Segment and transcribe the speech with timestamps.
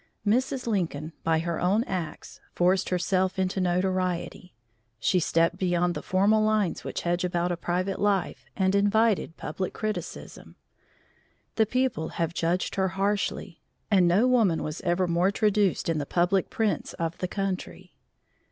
[0.25, 0.65] Mrs.
[0.65, 4.55] Lincoln, by her own acts, forced herself into notoriety.
[4.99, 9.73] She stepped beyond the formal lines which hedge about a private life, and invited public
[9.73, 10.55] criticism.
[11.55, 13.61] The people have judged her harshly,
[13.91, 17.93] and no woman was ever more traduced in the public prints of the country.